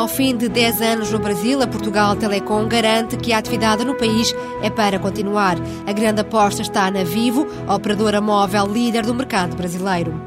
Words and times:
Ao 0.00 0.08
fim 0.08 0.34
de 0.34 0.48
10 0.48 0.80
anos 0.80 1.12
no 1.12 1.18
Brasil, 1.18 1.60
a 1.60 1.66
Portugal 1.66 2.16
Telecom 2.16 2.66
garante 2.66 3.18
que 3.18 3.34
a 3.34 3.38
atividade 3.38 3.84
no 3.84 3.94
país 3.94 4.34
é 4.62 4.70
para 4.70 4.98
continuar. 4.98 5.58
A 5.86 5.92
grande 5.92 6.22
aposta 6.22 6.62
está 6.62 6.90
na 6.90 7.04
Vivo, 7.04 7.46
operadora 7.68 8.18
móvel 8.18 8.64
líder 8.64 9.04
do 9.04 9.14
mercado 9.14 9.54
brasileiro. 9.54 10.18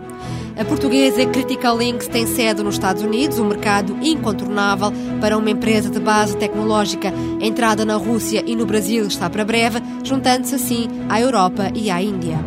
A 0.55 0.63
portuguesa 0.63 1.25
Critical 1.25 1.75
Links 1.75 2.07
tem 2.07 2.27
sede 2.27 2.61
nos 2.61 2.75
Estados 2.75 3.01
Unidos, 3.01 3.39
um 3.39 3.47
mercado 3.47 3.97
incontornável 3.99 4.93
para 5.19 5.35
uma 5.39 5.49
empresa 5.49 5.89
de 5.89 5.99
base 5.99 6.37
tecnológica. 6.37 7.11
A 7.41 7.43
entrada 7.43 7.83
na 7.83 7.95
Rússia 7.95 8.43
e 8.45 8.55
no 8.55 8.67
Brasil 8.67 9.07
está 9.07 9.27
para 9.27 9.43
breve, 9.43 9.81
juntando-se 10.03 10.53
assim 10.53 10.87
à 11.09 11.19
Europa 11.19 11.71
e 11.73 11.89
à 11.89 11.99
Índia. 11.99 12.37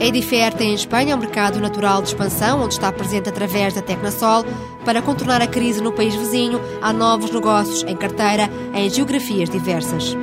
A 0.00 0.04
Edifer 0.06 0.54
tem 0.54 0.70
em 0.70 0.74
Espanha 0.74 1.14
um 1.14 1.18
mercado 1.18 1.60
natural 1.60 2.00
de 2.00 2.08
expansão, 2.08 2.62
onde 2.62 2.72
está 2.72 2.90
presente 2.90 3.28
através 3.28 3.74
da 3.74 3.82
Tecnasol. 3.82 4.46
Para 4.82 5.02
contornar 5.02 5.42
a 5.42 5.46
crise 5.46 5.82
no 5.82 5.92
país 5.92 6.14
vizinho, 6.14 6.58
há 6.80 6.90
novos 6.90 7.30
negócios 7.30 7.82
em 7.82 7.94
carteira 7.94 8.48
em 8.74 8.88
geografias 8.88 9.50
diversas. 9.50 10.16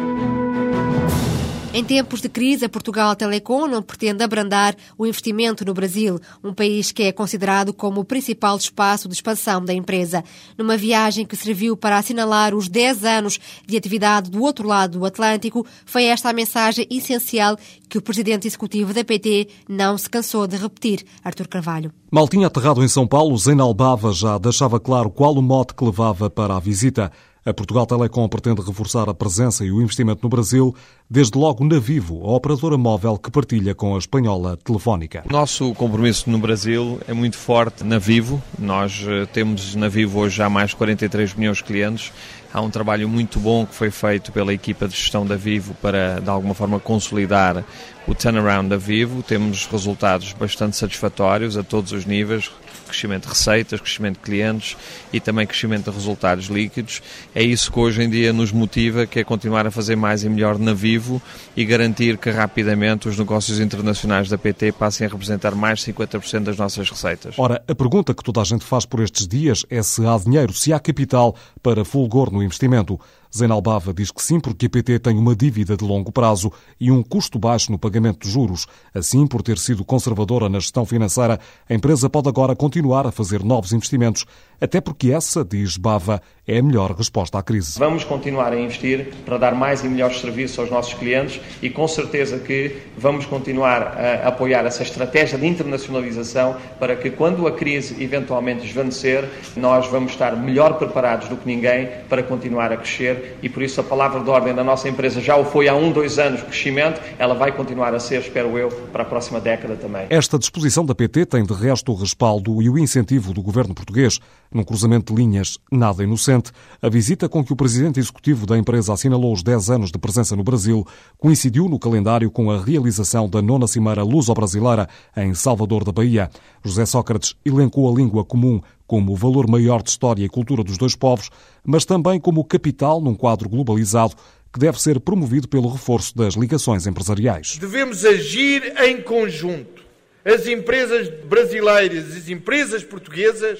Em 1.77 1.83
tempos 1.83 2.21
de 2.21 2.27
crise, 2.27 2.65
a 2.65 2.69
Portugal 2.69 3.15
Telecom 3.15 3.67
não 3.67 3.83
pretende 3.83 4.23
abrandar 4.23 4.75
o 4.97 5.05
investimento 5.05 5.63
no 5.63 5.75
Brasil, 5.75 6.19
um 6.43 6.51
país 6.51 6.91
que 6.91 7.03
é 7.03 7.11
considerado 7.11 7.71
como 7.71 8.01
o 8.01 8.03
principal 8.03 8.57
espaço 8.57 9.07
de 9.07 9.13
expansão 9.13 9.63
da 9.63 9.75
empresa. 9.75 10.23
Numa 10.57 10.75
viagem 10.75 11.23
que 11.23 11.35
serviu 11.35 11.77
para 11.77 11.99
assinalar 11.99 12.55
os 12.55 12.67
10 12.67 13.05
anos 13.05 13.39
de 13.63 13.77
atividade 13.77 14.31
do 14.31 14.41
outro 14.41 14.67
lado 14.67 14.97
do 14.97 15.05
Atlântico, 15.05 15.67
foi 15.85 16.05
esta 16.05 16.31
a 16.31 16.33
mensagem 16.33 16.87
essencial 16.89 17.55
que 17.87 17.99
o 17.99 18.01
presidente 18.01 18.47
executivo 18.47 18.91
da 18.91 19.03
PT 19.03 19.47
não 19.69 19.99
se 19.99 20.09
cansou 20.09 20.47
de 20.47 20.57
repetir, 20.57 21.05
Artur 21.23 21.47
Carvalho. 21.47 21.93
Mal 22.09 22.27
tinha 22.27 22.47
aterrado 22.47 22.83
em 22.83 22.87
São 22.87 23.05
Paulo, 23.05 23.37
Zena 23.37 23.61
Albava 23.61 24.11
já 24.13 24.39
deixava 24.39 24.79
claro 24.79 25.11
qual 25.11 25.35
o 25.35 25.43
mote 25.43 25.75
que 25.75 25.85
levava 25.85 26.27
para 26.27 26.55
a 26.55 26.59
visita. 26.59 27.11
A 27.47 27.53
Portugal 27.53 27.85
Telecom 27.85 28.27
pretende 28.27 28.61
reforçar 28.61 29.07
a 29.07 29.13
presença 29.13 29.63
e 29.63 29.71
o 29.71 29.81
investimento 29.81 30.19
no 30.21 30.27
Brasil, 30.27 30.75
desde 31.09 31.37
logo 31.37 31.63
na 31.63 31.79
Vivo, 31.79 32.21
a 32.25 32.35
operadora 32.35 32.77
móvel 32.77 33.17
que 33.17 33.31
partilha 33.31 33.73
com 33.73 33.95
a 33.95 33.97
espanhola 33.97 34.57
Telefónica. 34.57 35.23
Nosso 35.31 35.73
compromisso 35.75 36.29
no 36.29 36.39
Brasil 36.39 36.99
é 37.07 37.13
muito 37.13 37.37
forte 37.37 37.85
na 37.85 37.97
Vivo. 37.99 38.43
Nós 38.59 39.01
eh, 39.07 39.25
temos 39.27 39.75
na 39.75 39.87
Vivo 39.87 40.19
hoje 40.19 40.35
já 40.35 40.49
mais 40.49 40.71
de 40.71 40.75
43 40.75 41.35
milhões 41.35 41.59
de 41.59 41.63
clientes. 41.63 42.11
Há 42.53 42.59
um 42.59 42.69
trabalho 42.69 43.07
muito 43.07 43.39
bom 43.39 43.65
que 43.65 43.73
foi 43.73 43.91
feito 43.91 44.29
pela 44.33 44.53
equipa 44.53 44.85
de 44.85 44.97
gestão 44.97 45.25
da 45.25 45.37
Vivo 45.37 45.73
para, 45.81 46.19
de 46.19 46.29
alguma 46.29 46.53
forma, 46.53 46.81
consolidar 46.81 47.63
o 48.07 48.15
turnaround 48.15 48.69
da 48.69 48.77
Vivo. 48.77 49.21
Temos 49.21 49.67
resultados 49.67 50.33
bastante 50.33 50.77
satisfatórios 50.77 51.57
a 51.57 51.63
todos 51.63 51.91
os 51.91 52.05
níveis, 52.05 52.49
crescimento 52.87 53.23
de 53.23 53.29
receitas, 53.29 53.81
crescimento 53.81 54.15
de 54.15 54.21
clientes 54.21 54.77
e 55.11 55.19
também 55.19 55.45
crescimento 55.45 55.91
de 55.91 55.97
resultados 55.97 56.45
líquidos. 56.45 57.01
É 57.35 57.43
isso 57.43 57.71
que 57.71 57.79
hoje 57.79 58.01
em 58.01 58.09
dia 58.09 58.31
nos 58.31 58.51
motiva, 58.51 59.05
que 59.05 59.19
é 59.19 59.23
continuar 59.23 59.67
a 59.67 59.71
fazer 59.71 59.95
mais 59.95 60.23
e 60.23 60.29
melhor 60.29 60.57
na 60.57 60.73
Vivo 60.73 61.21
e 61.55 61.65
garantir 61.65 62.17
que 62.17 62.29
rapidamente 62.29 63.09
os 63.09 63.17
negócios 63.19 63.59
internacionais 63.59 64.29
da 64.29 64.37
PT 64.37 64.71
passem 64.71 65.05
a 65.05 65.09
representar 65.09 65.53
mais 65.53 65.79
de 65.79 65.93
50% 65.93 66.43
das 66.43 66.57
nossas 66.57 66.89
receitas. 66.89 67.35
Ora, 67.37 67.61
a 67.67 67.75
pergunta 67.75 68.13
que 68.13 68.23
toda 68.23 68.41
a 68.41 68.45
gente 68.45 68.63
faz 68.63 68.85
por 68.85 69.01
estes 69.01 69.27
dias 69.27 69.65
é 69.69 69.83
se 69.83 70.05
há 70.05 70.17
dinheiro, 70.17 70.53
se 70.53 70.71
há 70.71 70.79
capital 70.79 71.35
para 71.61 71.83
fulgor 71.83 72.31
no 72.31 72.41
investimento. 72.41 72.99
Zenalbava 73.35 73.93
diz 73.93 74.11
que 74.11 74.21
sim, 74.21 74.39
porque 74.39 74.65
a 74.65 74.69
PT 74.69 74.99
tem 74.99 75.17
uma 75.17 75.35
dívida 75.35 75.75
de 75.75 75.83
longo 75.83 76.11
prazo 76.11 76.51
e 76.79 76.91
um 76.91 77.03
custo 77.03 77.37
baixo 77.37 77.71
no 77.71 77.77
pagamento 77.77 78.25
de 78.25 78.31
juros. 78.31 78.67
Assim, 78.93 79.25
por 79.27 79.41
ter 79.41 79.57
sido 79.57 79.83
conservadora 79.83 80.49
na 80.49 80.59
gestão 80.59 80.85
financeira, 80.85 81.39
a 81.69 81.73
empresa 81.73 82.09
pode 82.09 82.29
agora 82.29 82.55
continuar 82.55 83.05
a 83.05 83.11
fazer 83.11 83.43
novos 83.43 83.73
investimentos, 83.73 84.25
até 84.59 84.81
porque 84.81 85.11
essa, 85.11 85.43
diz 85.43 85.77
Bava, 85.77 86.21
é 86.47 86.59
a 86.59 86.63
melhor 86.63 86.91
resposta 86.91 87.37
à 87.37 87.43
crise. 87.43 87.77
Vamos 87.77 88.03
continuar 88.03 88.53
a 88.53 88.59
investir 88.59 89.13
para 89.25 89.37
dar 89.37 89.53
mais 89.53 89.83
e 89.83 89.87
melhores 89.87 90.19
serviços 90.19 90.57
aos 90.59 90.71
nossos 90.71 90.93
clientes 90.93 91.41
e 91.61 91.69
com 91.69 91.87
certeza 91.87 92.39
que 92.39 92.77
vamos 92.97 93.25
continuar 93.25 93.81
a 93.97 94.29
apoiar 94.29 94.65
essa 94.65 94.81
estratégia 94.81 95.37
de 95.37 95.45
internacionalização 95.45 96.55
para 96.79 96.95
que 96.95 97.09
quando 97.09 97.45
a 97.47 97.51
crise 97.51 98.01
eventualmente 98.01 98.61
desvanecer, 98.61 99.29
nós 99.55 99.87
vamos 99.87 100.13
estar 100.13 100.35
melhor 100.37 100.77
preparados 100.77 101.27
do 101.27 101.35
que 101.35 101.45
ninguém 101.45 101.89
para 102.07 102.23
continuar 102.23 102.71
a 102.71 102.77
crescer 102.77 103.26
e 103.41 103.49
por 103.49 103.63
isso 103.63 103.79
a 103.79 103.83
palavra 103.83 104.19
de 104.21 104.29
ordem 104.29 104.53
da 104.53 104.63
nossa 104.63 104.89
empresa 104.89 105.21
já 105.21 105.35
o 105.35 105.45
foi 105.45 105.67
há 105.67 105.75
um, 105.75 105.91
dois 105.91 106.19
anos 106.19 106.41
crescimento, 106.41 107.01
ela 107.17 107.33
vai 107.33 107.51
continuar 107.51 107.93
a 107.93 107.99
ser, 107.99 108.21
espero 108.21 108.57
eu, 108.57 108.69
para 108.91 109.03
a 109.03 109.05
próxima 109.05 109.39
década 109.39 109.75
também. 109.75 110.07
Esta 110.09 110.37
disposição 110.37 110.85
da 110.85 110.95
PT 110.95 111.25
tem 111.25 111.43
de 111.43 111.53
resto 111.53 111.91
o 111.91 111.95
respaldo 111.95 112.61
e 112.61 112.69
o 112.69 112.77
incentivo 112.77 113.33
do 113.33 113.41
governo 113.41 113.73
português. 113.73 114.19
Num 114.51 114.63
cruzamento 114.63 115.13
de 115.13 115.21
linhas 115.21 115.57
nada 115.71 116.03
inocente, 116.03 116.51
a 116.81 116.89
visita 116.89 117.27
com 117.27 117.43
que 117.43 117.51
o 117.51 117.55
presidente 117.55 117.99
executivo 117.99 118.45
da 118.45 118.57
empresa 118.57 118.93
assinalou 118.93 119.33
os 119.33 119.43
10 119.43 119.69
anos 119.69 119.91
de 119.91 119.97
presença 119.97 120.35
no 120.35 120.43
Brasil 120.43 120.85
coincidiu 121.17 121.67
no 121.67 121.77
calendário 121.77 122.31
com 122.31 122.49
a 122.49 122.61
realização 122.61 123.27
da 123.29 123.41
nona 123.41 123.67
Cimeira 123.67 124.03
Luso-Brasileira 124.03 124.87
em 125.15 125.33
Salvador 125.33 125.83
da 125.83 125.91
Bahia. 125.91 126.29
José 126.63 126.85
Sócrates 126.85 127.35
elencou 127.45 127.89
a 127.89 127.95
língua 127.95 128.23
comum 128.23 128.61
como 128.87 129.11
o 129.11 129.15
valor 129.15 129.47
maior 129.47 129.83
de 129.83 129.89
história 129.89 130.23
e 130.23 130.29
cultura 130.29 130.63
dos 130.63 130.77
dois 130.77 130.95
povos, 130.95 131.29
mas 131.63 131.85
também 131.85 132.19
como 132.19 132.43
capital 132.43 133.01
num 133.01 133.13
quadro 133.13 133.49
globalizado 133.49 134.15
que 134.51 134.59
deve 134.59 134.81
ser 134.81 134.99
promovido 135.01 135.47
pelo 135.47 135.69
reforço 135.69 136.15
das 136.17 136.35
ligações 136.35 136.87
empresariais. 136.87 137.57
Devemos 137.59 138.05
agir 138.05 138.73
em 138.83 139.01
conjunto, 139.01 139.83
as 140.23 140.47
empresas 140.47 141.09
brasileiras 141.25 142.15
e 142.15 142.17
as 142.17 142.29
empresas 142.29 142.83
portuguesas, 142.83 143.59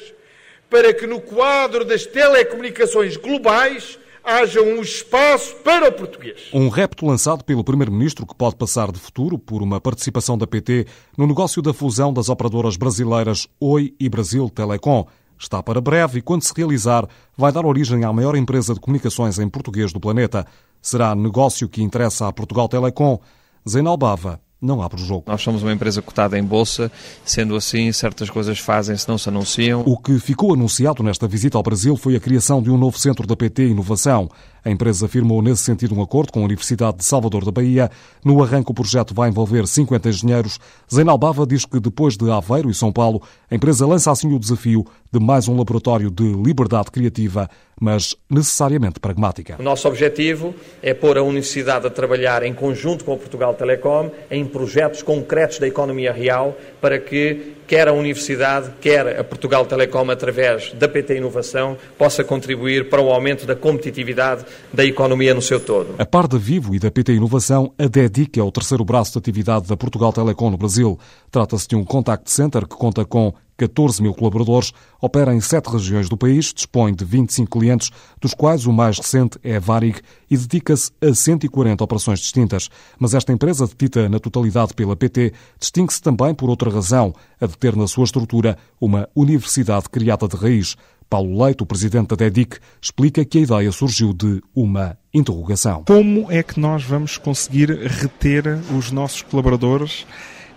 para 0.69 0.93
que 0.93 1.05
no 1.05 1.19
quadro 1.21 1.85
das 1.85 2.05
telecomunicações 2.05 3.17
globais 3.17 3.99
haja 4.27 4.61
um 4.61 4.81
espaço 4.81 5.55
para 5.63 5.87
o 5.87 5.91
português. 5.93 6.49
Um 6.53 6.67
repto 6.67 7.05
lançado 7.05 7.45
pelo 7.45 7.63
Primeiro-Ministro 7.63 8.27
que 8.27 8.35
pode 8.35 8.57
passar 8.57 8.91
de 8.91 8.99
futuro 8.99 9.39
por 9.39 9.61
uma 9.61 9.79
participação 9.79 10.37
da 10.37 10.45
PT 10.45 10.85
no 11.17 11.25
negócio 11.25 11.61
da 11.61 11.73
fusão 11.73 12.11
das 12.11 12.27
operadoras 12.27 12.75
brasileiras 12.75 13.47
Oi 13.57 13.95
e 13.97 14.09
Brasil 14.09 14.49
Telecom. 14.49 15.07
Está 15.39 15.63
para 15.63 15.79
breve 15.79 16.19
e, 16.19 16.21
quando 16.21 16.43
se 16.43 16.51
realizar, 16.53 17.07
vai 17.37 17.53
dar 17.53 17.65
origem 17.65 18.03
à 18.03 18.11
maior 18.11 18.35
empresa 18.35 18.73
de 18.73 18.81
comunicações 18.81 19.39
em 19.39 19.47
português 19.47 19.93
do 19.93 19.99
planeta. 19.99 20.45
Será 20.81 21.15
negócio 21.15 21.69
que 21.69 21.81
interessa 21.81 22.27
a 22.27 22.33
Portugal 22.33 22.67
Telecom. 22.67 23.19
Zenalbava 23.67 24.41
não 24.61 24.81
abre 24.81 25.01
o 25.01 25.05
jogo. 25.05 25.23
Nós 25.27 25.41
somos 25.41 25.61
uma 25.61 25.71
empresa 25.71 26.01
cotada 26.01 26.37
em 26.37 26.43
bolsa, 26.43 26.91
sendo 27.23 27.55
assim, 27.55 27.91
certas 27.91 28.29
coisas 28.29 28.57
fazem-se, 28.59 29.07
não 29.07 29.17
se 29.17 29.29
anunciam. 29.29 29.83
O 29.85 29.97
que 29.97 30.19
ficou 30.19 30.53
anunciado 30.53 31.03
nesta 31.03 31.27
visita 31.27 31.57
ao 31.57 31.63
Brasil 31.63 31.95
foi 31.95 32.15
a 32.15 32.19
criação 32.19 32.61
de 32.61 32.71
um 32.71 32.77
novo 32.77 32.97
centro 32.97 33.27
da 33.27 33.35
PT 33.35 33.67
Inovação. 33.67 34.29
A 34.65 34.69
empresa 34.69 35.07
firmou 35.07 35.41
nesse 35.41 35.63
sentido 35.63 35.95
um 35.95 36.01
acordo 36.01 36.31
com 36.31 36.41
a 36.41 36.43
Universidade 36.43 36.97
de 36.97 37.05
Salvador 37.05 37.45
da 37.45 37.51
Bahia. 37.51 37.89
No 38.25 38.43
arranque, 38.43 38.71
o 38.71 38.73
projeto 38.73 39.13
vai 39.13 39.29
envolver 39.29 39.65
50 39.65 40.09
engenheiros. 40.09 40.59
Zenalbava 40.93 41.45
diz 41.45 41.63
que 41.63 41.79
depois 41.79 42.17
de 42.17 42.29
Aveiro 42.29 42.69
e 42.69 42.73
São 42.73 42.91
Paulo, 42.91 43.21
a 43.49 43.55
empresa 43.55 43.87
lança 43.87 44.11
assim 44.11 44.33
o 44.33 44.39
desafio 44.39 44.85
de 45.11 45.19
mais 45.19 45.47
um 45.47 45.57
laboratório 45.57 46.09
de 46.11 46.33
liberdade 46.33 46.91
criativa, 46.91 47.49
mas 47.79 48.15
necessariamente 48.29 48.99
pragmática. 48.99 49.55
O 49.59 49.63
nosso 49.63 49.87
objetivo 49.87 50.53
é 50.81 50.93
pôr 50.93 51.17
a 51.17 51.23
universidade 51.23 51.87
a 51.87 51.89
trabalhar 51.89 52.43
em 52.43 52.53
conjunto 52.53 53.05
com 53.05 53.13
a 53.13 53.17
Portugal 53.17 53.53
Telecom 53.53 54.09
em 54.29 54.45
projetos 54.45 55.01
concretos 55.01 55.59
da 55.59 55.67
economia 55.67 56.11
real 56.11 56.57
para 56.81 56.99
que 56.99 57.56
quer 57.67 57.87
a 57.87 57.93
Universidade, 57.93 58.71
quer 58.79 59.19
a 59.19 59.23
Portugal 59.23 59.65
Telecom, 59.65 60.09
através 60.09 60.71
da 60.73 60.87
PT 60.87 61.17
Inovação, 61.17 61.77
possa 61.97 62.23
contribuir 62.23 62.89
para 62.89 63.01
o 63.01 63.11
aumento 63.11 63.45
da 63.45 63.55
competitividade 63.55 64.45
da 64.73 64.85
economia 64.85 65.33
no 65.33 65.41
seu 65.41 65.59
todo. 65.59 65.95
A 65.99 66.05
par 66.05 66.27
da 66.27 66.37
Vivo 66.37 66.73
e 66.73 66.79
da 66.79 66.89
PT 66.89 67.13
Inovação, 67.13 67.73
a 67.77 67.87
DEDIC 67.87 68.39
é 68.39 68.43
o 68.43 68.51
terceiro 68.51 68.85
braço 68.85 69.11
de 69.11 69.19
atividade 69.19 69.67
da 69.67 69.75
Portugal 69.75 70.13
Telecom 70.13 70.49
no 70.49 70.57
Brasil. 70.57 70.97
Trata-se 71.29 71.67
de 71.67 71.75
um 71.75 71.83
contact 71.83 72.31
center 72.31 72.65
que 72.65 72.75
conta 72.75 73.03
com 73.03 73.33
14 73.57 74.01
mil 74.01 74.13
colaboradores, 74.13 74.71
opera 75.01 75.33
em 75.33 75.41
sete 75.41 75.67
regiões 75.67 76.07
do 76.07 76.15
país, 76.15 76.53
dispõe 76.53 76.93
de 76.93 77.03
25 77.03 77.59
clientes, 77.59 77.89
dos 78.21 78.33
quais 78.33 78.67
o 78.67 78.71
mais 78.71 78.97
recente 78.97 79.39
é 79.43 79.57
a 79.57 79.59
Varig 79.59 79.99
e 80.29 80.37
dedica-se 80.37 80.91
a 81.01 81.13
140 81.13 81.83
operações 81.83 82.19
distintas. 82.19 82.69
Mas 82.99 83.15
esta 83.15 83.33
empresa, 83.33 83.65
detida 83.65 84.07
na 84.07 84.19
totalidade 84.19 84.73
pela 84.73 84.95
PT, 84.95 85.33
distingue-se 85.59 86.01
também 86.01 86.35
por 86.35 86.49
outra 86.49 86.69
razão, 86.69 87.13
a 87.41 87.47
de 87.47 87.56
ter 87.57 87.75
na 87.75 87.87
sua 87.87 88.05
estrutura 88.05 88.57
uma 88.79 89.07
universidade 89.15 89.89
criada 89.89 90.27
de 90.27 90.35
raiz. 90.35 90.75
Paulo 91.09 91.43
Leite, 91.43 91.63
o 91.63 91.65
presidente 91.65 92.09
da 92.09 92.15
DEDIC, 92.15 92.57
explica 92.81 93.23
que 93.23 93.37
a 93.37 93.41
ideia 93.41 93.71
surgiu 93.71 94.13
de 94.13 94.41
uma 94.53 94.97
interrogação. 95.13 95.83
Como 95.85 96.29
é 96.31 96.43
que 96.43 96.59
nós 96.59 96.83
vamos 96.83 97.17
conseguir 97.17 97.71
reter 97.71 98.59
os 98.77 98.91
nossos 98.91 99.21
colaboradores 99.21 100.05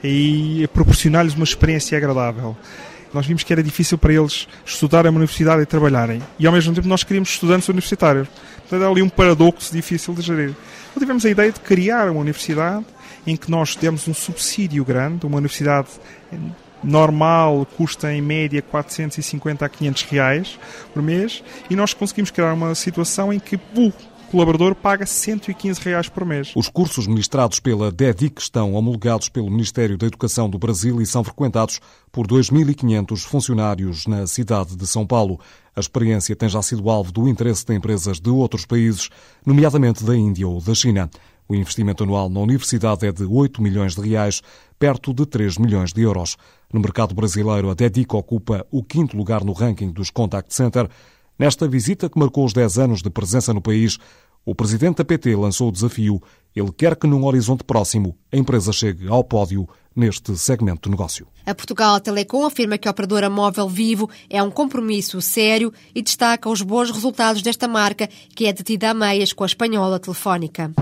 e 0.02 0.68
proporcionar-lhes 0.72 1.34
uma 1.34 1.44
experiência 1.44 1.96
agradável? 1.96 2.56
Nós 3.14 3.26
vimos 3.26 3.42
que 3.42 3.52
era 3.52 3.62
difícil 3.62 3.98
para 3.98 4.12
eles 4.12 4.46
estudarem 4.64 5.10
na 5.10 5.16
universidade 5.16 5.62
e 5.62 5.66
trabalharem. 5.66 6.22
E 6.38 6.46
ao 6.46 6.52
mesmo 6.52 6.74
tempo 6.74 6.86
nós 6.86 7.02
queríamos 7.02 7.30
estudantes 7.30 7.68
universitários. 7.68 8.28
Portanto, 8.28 8.82
era 8.82 8.88
ali 8.88 9.02
um 9.02 9.08
paradoxo 9.08 9.72
difícil 9.72 10.14
de 10.14 10.22
gerir. 10.22 10.50
Então 10.90 11.00
tivemos 11.00 11.24
a 11.24 11.30
ideia 11.30 11.50
de 11.50 11.60
criar 11.60 12.08
uma 12.08 12.20
universidade 12.20 12.84
em 13.26 13.36
que 13.36 13.50
nós 13.50 13.74
demos 13.76 14.06
um 14.06 14.14
subsídio 14.14 14.84
grande, 14.84 15.26
uma 15.26 15.38
universidade 15.38 15.88
normal 16.82 17.66
custa 17.76 18.12
em 18.12 18.22
média 18.22 18.62
450 18.62 19.64
a 19.64 19.68
500 19.68 20.02
reais 20.04 20.58
por 20.92 21.02
mês 21.02 21.42
e 21.68 21.76
nós 21.76 21.92
conseguimos 21.94 22.30
criar 22.30 22.54
uma 22.54 22.74
situação 22.74 23.32
em 23.32 23.38
que 23.38 23.56
o 23.76 23.92
colaborador 24.30 24.76
paga 24.76 25.04
115 25.04 25.80
reais 25.80 26.08
por 26.08 26.24
mês. 26.24 26.52
Os 26.54 26.68
cursos 26.68 27.06
ministrados 27.06 27.58
pela 27.58 27.90
DEDIC 27.90 28.40
estão 28.40 28.74
homologados 28.74 29.28
pelo 29.28 29.50
Ministério 29.50 29.98
da 29.98 30.06
Educação 30.06 30.48
do 30.48 30.58
Brasil 30.58 31.02
e 31.02 31.06
são 31.06 31.24
frequentados 31.24 31.80
por 32.12 32.26
2.500 32.26 33.24
funcionários 33.24 34.06
na 34.06 34.26
cidade 34.26 34.76
de 34.76 34.86
São 34.86 35.04
Paulo. 35.04 35.40
A 35.74 35.80
experiência 35.80 36.36
tem 36.36 36.48
já 36.48 36.62
sido 36.62 36.88
alvo 36.88 37.10
do 37.10 37.28
interesse 37.28 37.66
de 37.66 37.74
empresas 37.74 38.20
de 38.20 38.30
outros 38.30 38.64
países, 38.64 39.10
nomeadamente 39.44 40.04
da 40.04 40.16
Índia 40.16 40.46
ou 40.46 40.60
da 40.60 40.74
China. 40.74 41.10
O 41.50 41.54
investimento 41.56 42.04
anual 42.04 42.30
na 42.30 42.38
universidade 42.38 43.04
é 43.04 43.10
de 43.10 43.24
8 43.24 43.60
milhões 43.60 43.96
de 43.96 44.08
reais, 44.08 44.40
perto 44.78 45.12
de 45.12 45.26
3 45.26 45.58
milhões 45.58 45.92
de 45.92 46.00
euros. 46.00 46.36
No 46.72 46.78
mercado 46.78 47.12
brasileiro, 47.12 47.68
a 47.68 47.74
DEDIC 47.74 48.14
ocupa 48.14 48.64
o 48.70 48.84
quinto 48.84 49.16
lugar 49.16 49.42
no 49.42 49.52
ranking 49.52 49.90
dos 49.90 50.10
contact 50.10 50.54
center. 50.54 50.88
Nesta 51.36 51.66
visita 51.66 52.08
que 52.08 52.16
marcou 52.16 52.44
os 52.44 52.52
10 52.52 52.78
anos 52.78 53.02
de 53.02 53.10
presença 53.10 53.52
no 53.52 53.60
país, 53.60 53.98
o 54.44 54.54
presidente 54.54 54.98
da 54.98 55.04
PT 55.04 55.34
lançou 55.34 55.70
o 55.70 55.72
desafio. 55.72 56.22
Ele 56.54 56.70
quer 56.70 56.94
que, 56.94 57.08
num 57.08 57.24
horizonte 57.24 57.64
próximo, 57.64 58.16
a 58.32 58.36
empresa 58.36 58.72
chegue 58.72 59.08
ao 59.08 59.24
pódio 59.24 59.68
neste 59.94 60.38
segmento 60.38 60.88
de 60.88 60.90
negócio. 60.90 61.26
A 61.44 61.52
Portugal 61.52 61.98
Telecom 61.98 62.46
afirma 62.46 62.78
que 62.78 62.86
a 62.86 62.92
operadora 62.92 63.28
móvel 63.28 63.68
Vivo 63.68 64.08
é 64.30 64.40
um 64.40 64.52
compromisso 64.52 65.20
sério 65.20 65.72
e 65.92 66.00
destaca 66.00 66.48
os 66.48 66.62
bons 66.62 66.92
resultados 66.92 67.42
desta 67.42 67.66
marca, 67.66 68.08
que 68.36 68.46
é 68.46 68.52
detida 68.52 68.90
a 68.90 68.94
meias 68.94 69.32
com 69.32 69.42
a 69.42 69.46
espanhola 69.48 69.98
telefónica. 69.98 70.72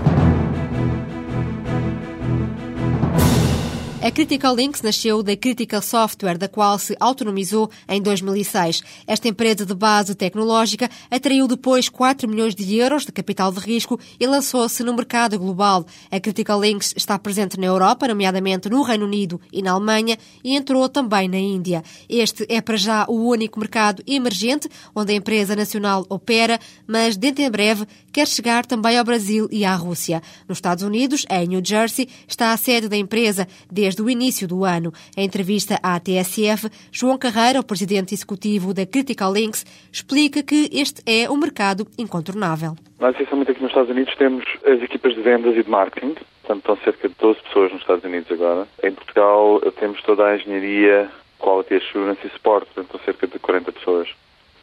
A 4.01 4.09
Critical 4.11 4.55
Links 4.55 4.81
nasceu 4.81 5.21
da 5.21 5.35
Critical 5.35 5.81
Software, 5.81 6.37
da 6.37 6.47
qual 6.47 6.79
se 6.79 6.95
autonomizou 7.01 7.69
em 7.85 8.01
2006. 8.01 8.81
Esta 9.05 9.27
empresa 9.27 9.65
de 9.65 9.75
base 9.75 10.15
tecnológica 10.15 10.89
atraiu 11.11 11.49
depois 11.49 11.89
4 11.89 12.25
milhões 12.25 12.55
de 12.55 12.77
euros 12.77 13.05
de 13.05 13.11
capital 13.11 13.51
de 13.51 13.59
risco 13.59 13.99
e 14.17 14.25
lançou-se 14.25 14.81
no 14.83 14.93
mercado 14.93 15.37
global. 15.37 15.85
A 16.09 16.17
Critical 16.17 16.61
Links 16.61 16.93
está 16.95 17.19
presente 17.19 17.59
na 17.59 17.65
Europa, 17.65 18.07
nomeadamente 18.07 18.69
no 18.69 18.83
Reino 18.83 19.05
Unido 19.05 19.39
e 19.51 19.61
na 19.61 19.73
Alemanha, 19.73 20.17
e 20.45 20.55
entrou 20.55 20.87
também 20.87 21.27
na 21.27 21.37
Índia. 21.37 21.83
Este 22.07 22.45
é 22.47 22.61
para 22.61 22.77
já 22.77 23.05
o 23.05 23.27
único 23.27 23.59
mercado 23.59 24.01
emergente 24.07 24.69
onde 24.95 25.11
a 25.11 25.15
empresa 25.15 25.57
nacional 25.57 26.05
opera, 26.07 26.57
mas 26.87 27.17
dentro 27.17 27.43
em 27.43 27.51
breve 27.51 27.85
quer 28.13 28.27
chegar 28.27 28.65
também 28.65 28.97
ao 28.97 29.03
Brasil 29.03 29.49
e 29.51 29.65
à 29.65 29.75
Rússia. 29.75 30.23
Nos 30.47 30.57
Estados 30.57 30.85
Unidos, 30.85 31.25
em 31.29 31.47
New 31.47 31.61
Jersey, 31.63 32.07
está 32.25 32.53
a 32.53 32.57
sede 32.57 32.87
da 32.87 32.95
empresa 32.95 33.45
desde 33.69 33.88
desde 33.89 34.03
o 34.03 34.09
início 34.09 34.47
do 34.47 34.63
ano. 34.63 34.93
Em 35.17 35.25
entrevista 35.25 35.79
à 35.81 35.99
TSF, 35.99 36.69
João 36.91 37.17
Carreira, 37.17 37.59
o 37.59 37.63
presidente 37.63 38.13
executivo 38.13 38.71
da 38.71 38.85
Critical 38.85 39.33
Links, 39.33 39.65
explica 39.91 40.43
que 40.43 40.69
este 40.71 41.01
é 41.07 41.27
um 41.27 41.37
mercado 41.37 41.87
incontornável. 41.97 42.75
Nós, 42.99 43.15
essencialmente 43.15 43.51
aqui 43.51 43.61
nos 43.61 43.71
Estados 43.71 43.89
Unidos, 43.89 44.13
temos 44.15 44.45
as 44.63 44.81
equipas 44.83 45.15
de 45.15 45.21
vendas 45.21 45.57
e 45.57 45.63
de 45.63 45.69
marketing, 45.69 46.13
portanto, 46.13 46.59
estão 46.59 46.77
cerca 46.83 47.09
de 47.09 47.15
12 47.19 47.39
pessoas 47.41 47.71
nos 47.71 47.81
Estados 47.81 48.03
Unidos 48.03 48.31
agora. 48.31 48.67
Em 48.83 48.91
Portugal, 48.91 49.59
temos 49.79 50.01
toda 50.03 50.27
a 50.27 50.35
engenharia, 50.35 51.09
quality 51.39 51.75
assurance 51.75 52.27
e 52.27 52.29
support, 52.29 52.67
portanto, 52.67 52.95
estão 52.95 53.01
cerca 53.05 53.25
de 53.25 53.39
40 53.39 53.71
pessoas. 53.71 54.09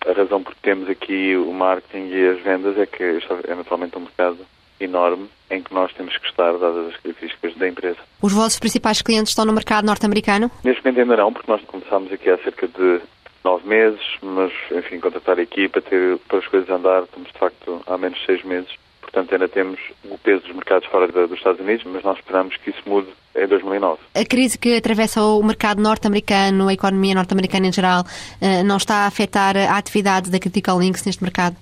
A 0.07 0.13
razão 0.13 0.41
por 0.41 0.55
que 0.55 0.61
temos 0.63 0.89
aqui 0.89 1.37
o 1.37 1.53
marketing 1.53 2.15
e 2.15 2.29
as 2.29 2.41
vendas 2.43 2.79
é 2.79 2.87
que 2.87 3.03
é 3.03 3.55
naturalmente 3.57 3.99
um 3.99 4.03
mercado 4.03 4.39
enorme 4.81 5.29
em 5.51 5.63
que 5.63 5.73
nós 5.73 5.93
temos 5.93 6.17
que 6.17 6.27
estar, 6.27 6.53
dadas 6.53 6.89
as 6.89 6.97
características 6.97 7.55
da 7.57 7.69
empresa. 7.69 7.99
Os 8.21 8.33
vossos 8.33 8.59
principais 8.59 9.01
clientes 9.01 9.31
estão 9.31 9.45
no 9.45 9.53
mercado 9.53 9.85
norte-americano? 9.85 10.51
Neste 10.65 10.85
momento 10.85 11.01
ainda 11.01 11.17
não, 11.17 11.33
porque 11.33 11.51
nós 11.51 11.63
começámos 11.63 12.13
aqui 12.13 12.31
há 12.31 12.39
cerca 12.39 12.67
de 12.67 13.01
nove 13.45 13.69
meses, 13.69 14.01
mas, 14.23 14.53
enfim, 14.73 14.99
contratar 14.99 15.39
a 15.39 15.43
equipa, 15.43 15.81
ter, 15.81 16.19
para 16.29 16.39
as 16.39 16.47
coisas 16.49 16.69
andar, 16.69 17.05
estamos 17.05 17.31
de 17.33 17.39
facto 17.39 17.81
há 17.87 17.97
menos 17.97 18.19
de 18.19 18.27
seis 18.27 18.45
meses. 18.45 18.71
Portanto, 19.01 19.33
ainda 19.33 19.49
temos 19.49 19.79
o 20.05 20.19
peso 20.19 20.43
dos 20.43 20.55
mercados 20.55 20.87
fora 20.89 21.07
dos 21.07 21.39
Estados 21.39 21.61
Unidos, 21.61 21.87
mas 21.87 22.03
nós 22.03 22.19
esperamos 22.19 22.57
que 22.57 22.71
isso 22.71 22.83
mude 22.85 23.09
em 23.37 23.47
2009. 23.47 23.99
A 24.15 24.25
crise 24.25 24.59
que 24.59 24.77
atravessa 24.77 25.23
o 25.23 25.43
mercado 25.43 25.81
norte-americano, 25.81 26.69
a 26.69 26.73
economia 26.73 27.15
norte-americana 27.15 27.69
em 27.69 27.73
geral, 27.73 28.05
eh, 28.41 28.65
não 28.65 28.77
está 28.77 29.05
a 29.05 29.07
afetar 29.07 29.57
a 29.57 29.79
atividade 29.79 30.29
da 30.29 30.41
Critical 30.41 30.81
Links 30.81 31.05
neste 31.05 31.23
mercado? 31.23 31.57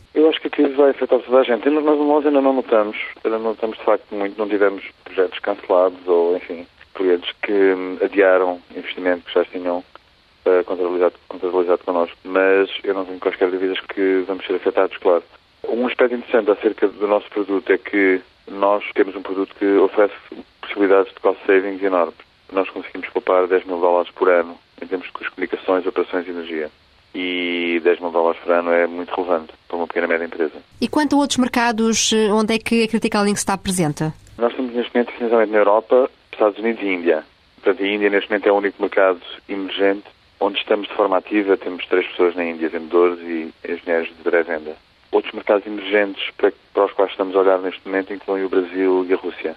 Crise 0.55 0.75
vai 0.75 0.91
afetar 0.91 1.19
toda 1.19 1.41
a 1.41 1.43
gente, 1.43 1.69
mas 1.69 1.85
nós 1.85 2.25
ainda 2.25 2.41
não 2.41 2.53
notamos, 2.53 2.97
ainda 3.25 3.39
não 3.39 3.51
notamos 3.51 3.77
de 3.77 3.85
facto 3.85 4.15
muito, 4.15 4.39
não 4.39 4.49
tivemos 4.49 4.85
projetos 5.03 5.39
cancelados 5.41 6.07
ou, 6.07 6.37
enfim, 6.37 6.65
projetos 6.93 7.31
que 7.43 7.53
hum, 7.53 7.99
adiaram 8.01 8.61
investimento 8.71 9.25
que 9.25 9.35
já 9.35 9.45
tinham 9.45 9.79
uh, 9.79 10.65
contabilizado, 10.65 11.15
contabilizado 11.29 11.83
connosco. 11.85 12.17
Mas 12.23 12.71
eu 12.85 12.95
não 12.95 13.05
tenho 13.05 13.19
quaisquer 13.19 13.51
dúvidas 13.51 13.81
que 13.81 14.25
vamos 14.29 14.47
ser 14.47 14.55
afetados, 14.55 14.97
claro. 14.99 15.25
Um 15.69 15.89
aspecto 15.89 16.15
interessante 16.15 16.51
acerca 16.53 16.87
do 16.87 17.09
nosso 17.09 17.29
produto 17.31 17.73
é 17.73 17.79
que 17.79 18.21
nós 18.47 18.85
temos 18.95 19.17
um 19.17 19.23
produto 19.23 19.55
que 19.57 19.67
oferece 19.79 20.15
possibilidades 20.61 21.13
de 21.13 21.21
cost 21.21 21.41
savings 21.47 21.83
enormes. 21.83 22.15
Nós 22.53 22.71
conseguimos 22.71 23.09
poupar 23.09 23.49
10 23.49 23.65
mil 23.65 23.81
dólares 23.81 24.13
por 24.13 24.29
ano 24.29 24.57
em 24.81 24.87
termos 24.87 25.07
de 25.07 25.13
comunicações, 25.31 25.85
operações 25.85 26.29
e 26.29 26.31
energia. 26.31 26.71
E 27.13 27.81
10 27.83 28.01
mil 28.01 28.11
dólares 28.11 28.41
por 28.41 28.53
ano 28.53 28.71
é 28.71 28.87
muito 28.87 29.13
relevante 29.15 29.53
pequena 29.95 30.07
e 30.07 30.09
média 30.09 30.27
empresa. 30.27 30.55
E 30.81 30.89
quanto 30.89 31.15
a 31.15 31.19
outros 31.21 31.39
mercados, 31.39 32.13
eh, 32.13 32.33
onde 32.33 32.55
é 32.55 32.59
que 32.59 32.83
a 32.83 32.89
Critical 32.89 33.25
Link 33.25 33.37
está 33.37 33.57
presente? 33.57 34.13
Nós 34.37 34.51
estamos 34.51 34.75
neste 34.75 34.93
momento 34.93 35.15
essencialmente 35.15 35.53
na 35.53 35.59
Europa, 35.59 36.11
Estados 36.33 36.59
Unidos 36.59 36.83
e 36.83 36.87
Índia. 36.87 37.25
Portanto, 37.63 37.83
a 37.83 37.87
Índia 37.87 38.11
neste 38.11 38.29
momento 38.29 38.49
é 38.49 38.53
o 38.53 38.57
único 38.57 38.83
mercado 38.83 39.21
emergente 39.49 40.05
onde 40.41 40.59
estamos 40.59 40.89
de 40.89 40.95
forma 40.95 41.17
ativa. 41.17 41.57
Temos 41.57 41.87
três 41.87 42.07
pessoas 42.09 42.35
na 42.35 42.45
Índia, 42.45 42.69
vendedores 42.69 43.21
e 43.21 43.55
engenheiros 43.67 44.09
de 44.09 44.23
breve 44.23 44.53
venda. 44.53 44.77
Outros 45.13 45.33
mercados 45.33 45.65
emergentes 45.65 46.23
para, 46.37 46.53
para 46.73 46.87
os 46.87 46.93
quais 46.93 47.13
estamos 47.13 47.37
a 47.37 47.39
olhar 47.39 47.59
neste 47.61 47.81
momento 47.87 48.13
incluem 48.13 48.45
o 48.45 48.49
Brasil 48.49 49.07
e 49.09 49.15
a 49.15 49.17
Rússia. 49.17 49.55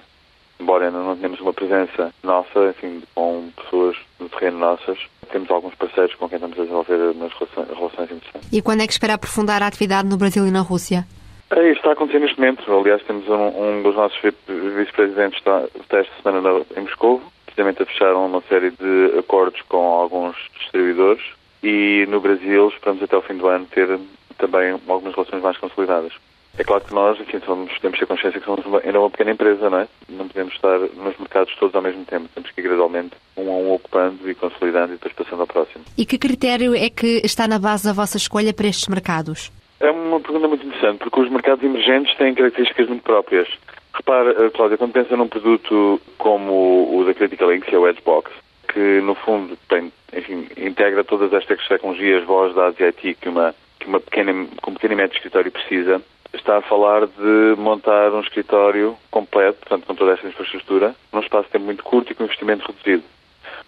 Embora 0.60 0.86
ainda 0.86 1.00
não 1.00 1.16
tenhamos 1.16 1.40
uma 1.40 1.54
presença 1.54 2.14
nossa, 2.24 2.70
enfim, 2.70 3.02
com 3.16 3.50
pessoas 3.56 3.98
no 4.20 4.30
terreno 4.30 4.60
nossas, 4.60 5.00
temos 5.28 5.50
alguns 5.52 5.76
parceiros 5.76 6.16
com 6.16 6.28
quem 6.28 6.38
estamos 6.38 6.58
a 6.58 6.62
desenvolver 6.62 7.16
umas 7.16 7.34
relações, 7.34 7.68
relações 7.78 8.12
interessantes. 8.12 8.50
E 8.52 8.62
quando 8.62 8.82
é 8.82 8.88
que 8.88 8.94
espera 8.94 9.14
aprofundar 9.14 9.62
a 9.62 9.68
atividade 9.68 10.08
no 10.08 10.18
Brasil 10.18 10.46
e 10.48 10.52
na 10.52 10.62
Rússia? 10.62 11.06
É, 11.50 11.72
está 11.72 11.90
a 11.90 11.94
acontecer 11.94 12.20
neste 12.20 12.40
momento. 12.40 12.64
Aliás, 12.72 13.02
temos 13.04 13.28
um, 13.28 13.80
um 13.80 13.84
dos 13.84 13.96
nossos 13.96 14.20
vice-presidentes 14.22 15.40
está 15.40 16.00
esta 16.00 16.22
semana 16.22 16.66
em 16.76 16.82
Moscou, 16.82 17.22
precisamente 17.46 17.82
a 17.82 17.86
fechar 17.86 18.14
uma 18.16 18.42
série 18.50 18.72
de 18.72 19.18
acordos 19.18 19.62
com 19.64 19.78
alguns 19.78 20.36
distribuidores 20.60 21.24
e 21.64 22.06
no 22.10 22.20
Brasil 22.20 22.70
esperamos 22.70 23.02
até 23.02 23.18
o 23.18 23.22
fim 23.22 23.36
do 23.36 23.48
ano 23.48 23.66
ter 23.66 24.00
também 24.38 24.72
algumas 24.72 25.16
relações 25.16 25.42
mais 25.42 25.58
consolidadas. 25.58 26.14
É 26.58 26.64
claro 26.64 26.84
que 26.84 26.94
nós, 26.94 27.20
enfim, 27.20 27.40
somos, 27.46 27.72
temos 27.80 28.00
que 28.00 28.06
ter 28.06 28.08
consciência 28.08 28.40
que 28.40 28.46
somos 28.46 28.66
uma, 28.66 28.82
ainda 28.84 29.00
uma 29.00 29.12
pequena 29.12 29.32
empresa, 29.32 29.70
não 29.70 29.80
é? 29.80 29.88
Não 30.10 30.28
podemos 30.28 30.54
estar 30.56 30.80
nos 30.80 31.18
mercados 31.18 31.56
todos 31.60 31.76
ao 31.76 31.82
mesmo 31.84 32.04
tempo. 32.06 32.28
Temos 32.34 32.50
que 32.50 32.60
ir 32.60 32.64
gradualmente 32.64 33.12
um 33.36 33.50
a 33.52 33.54
um 33.54 33.74
ocupando 33.74 34.30
e 34.30 34.34
consolidando 34.34 34.94
e 34.94 34.96
depois 34.96 35.14
passando 35.14 35.42
ao 35.42 35.48
próximo. 35.48 35.86
E 35.96 36.06
que 36.06 36.18
critério 36.18 36.74
é 36.74 36.90
que 36.90 37.22
está 37.24 37.48
na 37.48 37.60
base 37.60 37.86
da 37.86 37.94
vossa 37.94 38.18
escolha 38.18 38.54
para 38.54 38.68
estes 38.68 38.88
mercados? 38.88 39.52
É 39.80 39.92
uma 39.92 40.20
pergunta 40.20 40.48
muito 40.48 40.66
interessante, 40.66 40.98
porque 40.98 41.20
os 41.20 41.30
mercados 41.30 41.64
emergentes 41.64 42.16
têm 42.18 42.34
características 42.34 42.88
muito 42.88 43.04
próprias. 43.04 43.48
Repara, 43.94 44.32
eh, 44.32 44.50
Cláudia, 44.50 44.78
quando 44.78 44.94
pensa 44.94 45.16
num 45.16 45.28
produto 45.28 46.02
como 46.18 46.98
o 46.98 47.06
da 47.06 47.14
Critical 47.14 47.52
Link, 47.52 47.68
que 47.68 47.76
é 47.76 47.78
o 47.78 47.88
Edgebox, 47.88 48.32
que 48.68 49.00
no 49.02 49.14
fundo 49.14 49.56
tem, 49.70 49.92
enfim, 50.12 50.48
integra 50.58 51.04
todas 51.04 51.32
estas 51.34 51.68
tecnologias, 51.68 52.24
voz, 52.26 52.56
dados 52.56 52.80
e 52.80 52.84
IT 52.84 53.18
que 53.22 53.30
uma 53.30 53.54
que 53.80 53.88
uma 53.88 54.00
pequena, 54.00 54.34
que 54.34 54.70
um 54.70 54.74
pequeno 54.74 54.94
e 54.94 54.98
médio 54.98 55.16
escritório 55.16 55.52
precisa, 55.52 56.02
está 56.34 56.58
a 56.58 56.62
falar 56.62 57.08
de 57.08 57.56
montar 57.58 58.12
um 58.12 58.22
escritório 58.22 58.98
completo, 59.10 59.60
portanto 59.60 59.86
com 59.86 59.96
toda 59.96 60.14
esta 60.14 60.28
infraestrutura, 60.28 60.96
num 61.12 61.20
espaço 61.20 61.46
de 61.46 61.52
tempo 61.52 61.66
muito 61.66 61.84
curto 61.84 62.12
e 62.12 62.16
com 62.16 62.24
investimento 62.24 62.66
reduzido. 62.68 63.04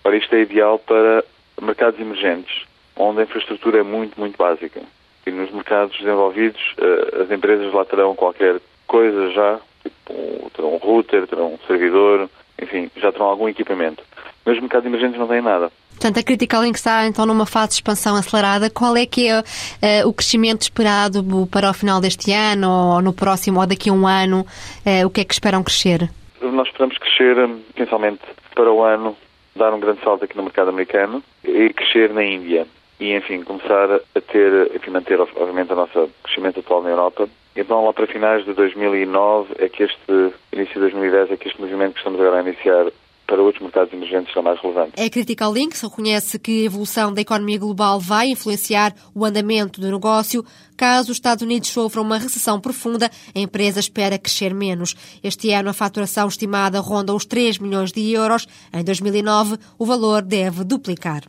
Ora, 0.03 0.15
isto 0.15 0.33
é 0.35 0.41
ideal 0.41 0.79
para 0.79 1.23
mercados 1.61 1.99
emergentes, 1.99 2.65
onde 2.95 3.19
a 3.21 3.23
infraestrutura 3.23 3.79
é 3.79 3.83
muito, 3.83 4.19
muito 4.19 4.37
básica. 4.37 4.81
E 5.25 5.31
nos 5.31 5.51
mercados 5.51 5.97
desenvolvidos, 5.97 6.61
eh, 6.77 7.23
as 7.23 7.31
empresas 7.31 7.73
lá 7.73 7.85
terão 7.85 8.15
qualquer 8.15 8.59
coisa 8.87 9.29
já, 9.31 9.59
tipo, 9.83 10.49
terão 10.55 10.73
um 10.73 10.77
router, 10.77 11.27
terão 11.27 11.53
um 11.53 11.59
servidor, 11.67 12.29
enfim, 12.61 12.89
já 12.95 13.11
terão 13.11 13.27
algum 13.27 13.47
equipamento. 13.47 14.03
Mas 14.49 14.57
os 14.57 14.63
mercados 14.63 14.87
emergentes 14.87 15.19
não 15.19 15.27
têm 15.27 15.43
nada. 15.43 15.71
Portanto, 15.91 16.17
a 16.17 16.23
Critical 16.23 16.63
Link 16.63 16.73
está 16.73 17.05
então 17.05 17.23
numa 17.23 17.45
fase 17.45 17.67
de 17.67 17.73
expansão 17.75 18.15
acelerada. 18.15 18.67
Qual 18.67 18.97
é 18.97 19.05
que 19.05 19.27
é 19.27 19.41
uh, 19.41 20.07
o 20.07 20.11
crescimento 20.11 20.63
esperado 20.63 21.23
para 21.51 21.69
o 21.69 21.73
final 21.73 22.01
deste 22.01 22.31
ano 22.31 22.95
ou 22.95 23.01
no 23.01 23.13
próximo 23.13 23.59
ou 23.59 23.67
daqui 23.67 23.91
a 23.91 23.93
um 23.93 24.07
ano? 24.07 24.39
Uh, 24.83 25.05
o 25.05 25.09
que 25.11 25.21
é 25.21 25.23
que 25.23 25.33
esperam 25.33 25.63
crescer? 25.63 26.09
Nós 26.41 26.67
esperamos 26.67 26.97
crescer, 26.97 27.35
principalmente 27.75 28.21
para 28.55 28.73
o 28.73 28.81
ano, 28.81 29.15
dar 29.55 29.71
um 29.71 29.79
grande 29.79 30.01
salto 30.03 30.25
aqui 30.25 30.35
no 30.35 30.41
mercado 30.41 30.69
americano 30.69 31.21
e 31.43 31.71
crescer 31.71 32.11
na 32.11 32.23
Índia. 32.23 32.65
E, 32.99 33.13
enfim, 33.15 33.43
começar 33.43 34.01
a 34.15 34.21
ter, 34.21 34.75
enfim, 34.75 34.89
manter, 34.89 35.21
obviamente, 35.21 35.73
o 35.73 35.75
nosso 35.75 36.09
crescimento 36.23 36.61
atual 36.61 36.81
na 36.81 36.89
Europa. 36.89 37.29
Então, 37.55 37.85
lá 37.85 37.93
para 37.93 38.07
finais 38.07 38.43
de 38.45 38.53
2009 38.53 39.53
é 39.59 39.69
que 39.69 39.83
este, 39.83 40.33
início 40.51 40.73
de 40.73 40.79
2010, 40.79 41.33
é 41.33 41.37
que 41.37 41.49
este 41.49 41.61
movimento 41.61 41.93
que 41.93 41.99
estamos 41.99 42.19
agora 42.19 42.37
a 42.37 42.41
iniciar 42.41 42.87
para 43.29 43.41
outros 43.43 43.61
mercados 43.61 43.93
emergentes 43.93 44.33
são 44.33 44.41
mais 44.41 44.59
relevantes. 44.59 44.93
A 44.97 45.09
Critical 45.09 45.53
Links 45.53 45.81
reconhece 45.81 46.39
que 46.39 46.63
a 46.63 46.65
evolução 46.65 47.13
da 47.13 47.21
economia 47.21 47.59
global 47.59 47.99
vai 47.99 48.29
influenciar 48.29 48.93
o 49.13 49.23
andamento 49.23 49.79
do 49.79 49.91
negócio. 49.91 50.43
Caso 50.75 51.11
os 51.11 51.17
Estados 51.17 51.43
Unidos 51.43 51.69
sofram 51.69 52.01
uma 52.01 52.17
recessão 52.17 52.59
profunda, 52.59 53.09
a 53.35 53.39
empresa 53.39 53.79
espera 53.79 54.17
crescer 54.17 54.53
menos. 54.53 54.95
Este 55.23 55.51
ano, 55.51 55.69
a 55.69 55.73
faturação 55.73 56.27
estimada 56.27 56.79
ronda 56.79 57.13
os 57.13 57.25
3 57.25 57.59
milhões 57.59 57.91
de 57.91 58.11
euros. 58.11 58.47
Em 58.73 58.83
2009, 58.83 59.57
o 59.77 59.85
valor 59.85 60.23
deve 60.23 60.63
duplicar. 60.63 61.21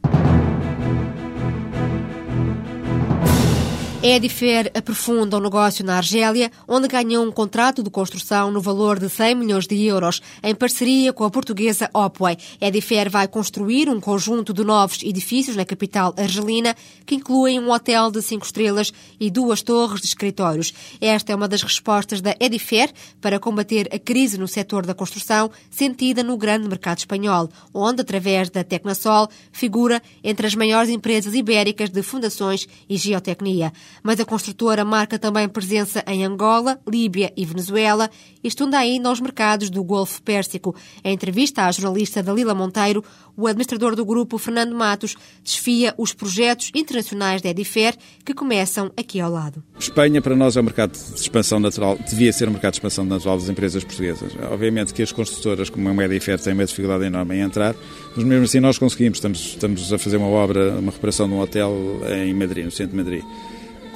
Edifer 4.03 4.73
aprofunda 4.75 5.37
o 5.37 5.41
negócio 5.41 5.85
na 5.85 5.99
Argélia, 5.99 6.51
onde 6.67 6.89
ganhou 6.89 7.23
um 7.23 7.31
contrato 7.31 7.83
de 7.83 7.91
construção 7.91 8.51
no 8.51 8.59
valor 8.59 8.99
de 8.99 9.11
100 9.11 9.35
milhões 9.35 9.67
de 9.67 9.85
euros, 9.85 10.23
em 10.43 10.55
parceria 10.55 11.13
com 11.13 11.23
a 11.23 11.31
portuguesa 11.31 11.91
Opway. 11.93 12.39
Edifer 12.59 13.11
vai 13.11 13.29
construir 13.29 13.91
um 13.91 14.01
conjunto 14.01 14.55
de 14.55 14.65
novos 14.65 15.03
edifícios 15.03 15.55
na 15.55 15.67
capital 15.67 16.15
argelina, 16.17 16.75
que 17.05 17.15
incluem 17.15 17.61
um 17.61 17.71
hotel 17.71 18.11
de 18.11 18.23
cinco 18.23 18.47
estrelas 18.47 18.91
e 19.21 19.31
duas 19.31 19.61
torres 19.61 20.01
de 20.01 20.07
escritórios. 20.07 20.73
Esta 20.99 21.33
é 21.33 21.37
uma 21.37 21.47
das 21.47 21.63
respostas 21.63 22.23
da 22.23 22.35
Edifer 22.41 22.91
para 23.21 23.39
combater 23.39 23.87
a 23.93 23.99
crise 23.99 24.39
no 24.39 24.49
setor 24.49 24.87
da 24.87 24.95
construção, 24.95 25.51
sentida 25.71 26.23
no 26.23 26.39
grande 26.39 26.67
mercado 26.67 27.01
espanhol, 27.01 27.51
onde, 27.75 28.01
através 28.01 28.49
da 28.49 28.65
Tecnasol, 28.65 29.29
figura 29.53 30.03
entre 30.25 30.47
as 30.47 30.55
maiores 30.55 30.89
empresas 30.89 31.35
ibéricas 31.35 31.91
de 31.91 32.03
fundações 32.03 32.67
e 32.89 32.97
geotecnia 32.97 33.71
mas 34.03 34.21
a 34.21 34.25
construtora 34.25 34.85
marca 34.85 35.19
também 35.19 35.49
presença 35.49 36.03
em 36.07 36.25
Angola, 36.25 36.81
Líbia 36.89 37.33
e 37.37 37.45
Venezuela 37.45 38.11
e 38.43 38.49
estunda 38.49 38.79
ainda 38.79 39.09
aos 39.09 39.21
mercados 39.21 39.71
do 39.71 39.83
Golfo 39.85 40.23
Pérsico. 40.23 40.75
Em 41.05 41.13
entrevista 41.13 41.65
à 41.65 41.73
jornalista 41.73 42.23
Dalila 42.23 42.55
Monteiro, 42.55 43.05
o 43.37 43.47
administrador 43.47 43.97
do 43.97 44.05
grupo, 44.05 44.37
Fernando 44.39 44.75
Matos, 44.75 45.17
desfia 45.43 45.95
os 45.97 46.13
projetos 46.13 46.71
internacionais 46.75 47.41
da 47.41 47.49
Edifer 47.49 47.97
que 48.25 48.35
começam 48.35 48.91
aqui 48.97 49.21
ao 49.21 49.31
lado. 49.31 49.63
Espanha, 49.79 50.21
para 50.21 50.37
nós, 50.37 50.57
é 50.57 50.61
um 50.61 50.65
mercado 50.65 50.93
de 50.93 51.21
expansão 51.21 51.59
natural, 51.59 51.99
devia 52.09 52.33
ser 52.33 52.49
um 52.49 52.53
mercado 52.53 52.73
de 52.73 52.79
expansão 52.79 53.05
natural 53.05 53.39
das 53.39 53.49
empresas 53.49 53.83
portuguesas. 53.83 54.33
Obviamente 54.51 54.93
que 54.93 55.03
as 55.03 55.13
construtoras, 55.13 55.71
como 55.71 55.89
a 55.89 56.05
Edifer, 56.05 56.39
têm 56.39 56.53
uma 56.53 56.65
dificuldade 56.65 57.05
enorme 57.05 57.37
em 57.37 57.41
entrar, 57.41 57.75
mas 58.15 58.25
mesmo 58.25 58.45
assim 58.45 58.61
nós 58.61 58.79
conseguimos. 58.79 59.19
Estamos, 59.19 59.41
estamos 59.41 59.93
a 59.93 59.99
fazer 59.99 60.17
uma 60.17 60.29
obra, 60.29 60.79
uma 60.79 60.93
reparação 60.93 61.29
de 61.29 61.35
um 61.35 61.41
hotel 61.41 61.75
em 62.09 62.35
Madrid, 62.35 62.65
no 62.65 62.71
centro 62.71 62.93
de 62.93 62.97
Madrid. 62.97 63.25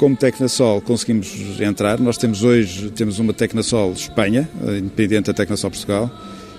Como 0.05 0.15
Tecnasol 0.15 0.83
conseguimos 0.83 1.59
entrar, 1.59 1.99
nós 1.99 2.19
temos 2.19 2.45
hoje 2.45 2.91
temos 2.91 3.19
uma 3.19 3.33
Tecnasol 3.33 3.91
Espanha, 3.93 4.47
independente 4.79 5.29
da 5.29 5.33
Tecnasol 5.33 5.71
Portugal, 5.71 6.11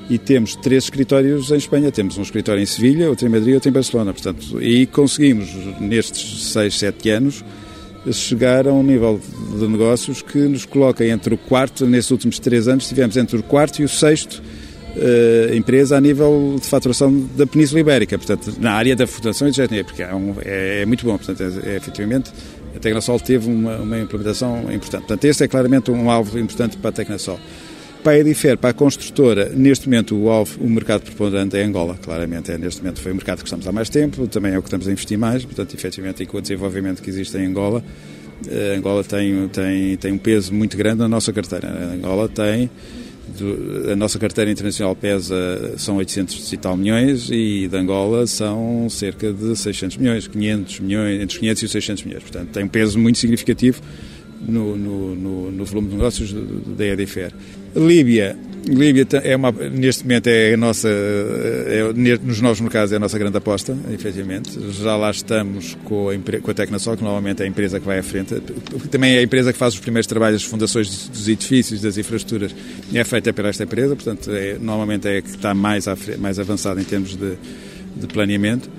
e 0.09 0.17
temos 0.17 0.55
três 0.55 0.85
escritórios 0.85 1.51
em 1.51 1.57
Espanha. 1.57 1.91
Temos 1.91 2.17
um 2.17 2.23
escritório 2.23 2.59
em 2.59 2.65
Sevilha, 2.65 3.07
outro 3.07 3.27
em 3.27 3.29
Madrid, 3.29 3.53
outro 3.53 3.69
em 3.69 3.71
Barcelona. 3.71 4.13
Portanto, 4.13 4.59
e 4.59 4.87
conseguimos, 4.87 5.47
nestes 5.79 6.53
seis, 6.53 6.73
sete 6.79 7.07
anos, 7.11 7.45
chegar 8.11 8.67
a 8.67 8.73
um 8.73 8.81
nível 8.81 9.21
de 9.59 9.67
negócios 9.67 10.23
que 10.23 10.39
nos 10.39 10.65
coloca 10.65 11.05
entre 11.05 11.35
o 11.35 11.37
quarto, 11.37 11.85
nesses 11.85 12.09
últimos 12.09 12.39
três 12.39 12.67
anos, 12.67 12.89
tivemos 12.89 13.15
entre 13.15 13.37
o 13.37 13.43
quarto 13.43 13.79
e 13.79 13.85
o 13.85 13.87
sexto 13.87 14.41
uh, 14.95 15.53
empresa 15.53 15.97
a 15.97 16.01
nível 16.01 16.55
de 16.59 16.65
faturação 16.65 17.29
da 17.37 17.45
Península 17.45 17.79
Ibérica, 17.79 18.17
portanto, 18.17 18.55
na 18.59 18.71
área 18.71 18.95
da 18.95 19.05
fundação 19.05 19.47
e 19.47 19.51
de 19.51 19.83
porque 19.83 20.01
é, 20.01 20.15
um, 20.15 20.33
é, 20.43 20.81
é, 20.81 20.85
muito 20.87 21.05
bom, 21.05 21.15
portanto, 21.15 21.43
é, 21.43 21.73
é 21.73 21.75
efetivamente 21.75 22.31
a 22.75 22.79
Tecnosol 22.79 23.19
teve 23.19 23.49
uma, 23.49 23.77
uma, 23.77 23.99
implementação 23.99 24.59
importante. 24.71 25.01
Portanto, 25.01 25.25
este 25.25 25.43
é 25.43 25.47
claramente 25.47 25.91
um 25.91 26.09
alvo 26.09 26.37
importante 26.39 26.77
para 26.77 26.89
a 26.89 26.93
Tecnosol. 26.93 27.39
Para 28.03 28.13
a 28.13 28.19
Edifer, 28.19 28.57
para 28.57 28.69
a 28.69 28.73
construtora, 28.73 29.49
neste 29.49 29.89
momento 29.89 30.15
o 30.15 30.29
alvo, 30.29 30.63
o 30.63 30.69
mercado 30.69 31.01
preponderante 31.01 31.57
é 31.57 31.63
Angola, 31.63 31.97
claramente. 31.99 32.51
É, 32.51 32.57
neste 32.57 32.81
momento 32.81 33.01
foi 33.01 33.11
o 33.11 33.15
mercado 33.15 33.39
que 33.39 33.45
estamos 33.45 33.67
há 33.67 33.71
mais 33.71 33.89
tempo, 33.89 34.27
também 34.27 34.53
é 34.53 34.59
o 34.59 34.61
que 34.61 34.67
estamos 34.67 34.87
a 34.87 34.91
investir 34.91 35.17
mais, 35.17 35.43
portanto, 35.43 35.73
efetivamente, 35.73 36.21
e 36.21 36.25
com 36.25 36.37
o 36.37 36.41
desenvolvimento 36.41 37.01
que 37.01 37.09
existe 37.09 37.35
em 37.37 37.47
Angola, 37.47 37.83
eh, 38.47 38.75
Angola 38.77 39.03
tem, 39.03 39.47
tem, 39.47 39.97
tem 39.97 40.11
um 40.11 40.17
peso 40.17 40.53
muito 40.53 40.77
grande 40.77 40.99
na 40.99 41.07
nossa 41.07 41.31
carteira. 41.31 41.67
Angola 41.93 42.29
tem 42.29 42.69
a 43.91 43.95
nossa 43.95 44.19
carteira 44.19 44.51
internacional 44.51 44.95
pesa, 44.95 45.73
são 45.77 45.97
800 45.97 46.53
e 46.53 46.57
tal 46.57 46.77
milhões 46.77 47.29
e 47.31 47.67
de 47.67 47.77
Angola 47.77 48.27
são 48.27 48.87
cerca 48.89 49.33
de 49.33 49.55
600 49.55 49.97
milhões, 49.97 50.27
500 50.27 50.79
milhões, 50.79 51.21
entre 51.21 51.33
os 51.33 51.37
500 51.37 51.61
e 51.61 51.65
os 51.65 51.71
600 51.71 52.03
milhões. 52.03 52.23
Portanto, 52.23 52.49
tem 52.49 52.63
um 52.63 52.67
peso 52.67 52.99
muito 52.99 53.17
significativo 53.17 53.81
no, 54.41 54.75
no, 54.75 55.15
no, 55.15 55.51
no 55.51 55.65
volume 55.65 55.89
de 55.89 55.95
negócios 55.95 56.33
da 56.33 56.85
EDFR. 56.85 57.33
Líbia, 57.75 58.37
Líbia 58.67 59.05
é 59.23 59.35
uma, 59.35 59.51
neste 59.51 60.03
momento 60.03 60.27
é 60.27 60.53
a 60.53 60.57
nossa, 60.57 60.89
é, 60.89 61.93
nos 62.23 62.41
novos 62.41 62.59
mercados 62.61 62.91
é 62.91 62.95
a 62.95 62.99
nossa 62.99 63.17
grande 63.19 63.37
aposta, 63.37 63.77
efetivamente. 63.93 64.57
Já 64.71 64.95
lá 64.95 65.11
estamos 65.11 65.77
com 65.83 66.09
a, 66.09 66.41
com 66.41 66.51
a 66.51 66.53
Tecnosol, 66.53 66.97
que 66.97 67.03
normalmente 67.03 67.43
é 67.43 67.45
a 67.45 67.47
empresa 67.47 67.79
que 67.79 67.85
vai 67.85 67.99
à 67.99 68.03
frente. 68.03 68.33
Também 68.89 69.15
é 69.15 69.19
a 69.19 69.23
empresa 69.23 69.53
que 69.53 69.59
faz 69.59 69.75
os 69.75 69.79
primeiros 69.79 70.07
trabalhos, 70.07 70.41
as 70.41 70.47
fundações 70.47 71.09
dos 71.09 71.27
edifícios, 71.27 71.81
das 71.81 71.97
infraestruturas, 71.97 72.55
é 72.93 73.03
feita 73.03 73.31
pela 73.31 73.49
esta 73.49 73.63
empresa, 73.63 73.95
portanto, 73.95 74.31
é, 74.31 74.57
normalmente 74.59 75.07
é 75.07 75.17
a 75.17 75.21
que 75.21 75.29
está 75.29 75.53
mais, 75.53 75.85
mais 76.17 76.39
avançada 76.39 76.81
em 76.81 76.85
termos 76.85 77.15
de, 77.15 77.33
de 77.95 78.07
planeamento 78.07 78.69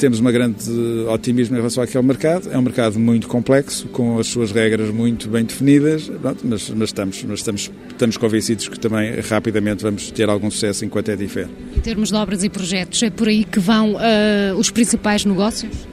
temos 0.00 0.18
uma 0.18 0.32
grande 0.32 0.70
otimismo 1.12 1.54
em 1.54 1.58
relação 1.58 1.82
àquele 1.82 2.02
mercado. 2.02 2.50
É 2.50 2.56
um 2.56 2.62
mercado 2.62 2.98
muito 2.98 3.28
complexo, 3.28 3.86
com 3.88 4.18
as 4.18 4.26
suas 4.28 4.50
regras 4.50 4.90
muito 4.90 5.28
bem 5.28 5.44
definidas, 5.44 6.10
mas, 6.42 6.70
mas, 6.70 6.88
estamos, 6.88 7.22
mas 7.22 7.38
estamos, 7.38 7.70
estamos 7.90 8.16
convencidos 8.16 8.66
que 8.66 8.80
também 8.80 9.20
rapidamente 9.20 9.82
vamos 9.82 10.10
ter 10.10 10.28
algum 10.28 10.50
sucesso 10.50 10.84
enquanto 10.86 11.10
é 11.10 11.16
diferente. 11.16 11.52
Em 11.76 11.80
termos 11.80 12.08
de 12.08 12.14
obras 12.14 12.42
e 12.42 12.48
projetos, 12.48 13.02
é 13.02 13.10
por 13.10 13.28
aí 13.28 13.44
que 13.44 13.60
vão 13.60 13.92
uh, 13.94 14.56
os 14.58 14.70
principais 14.70 15.24
negócios? 15.26 15.89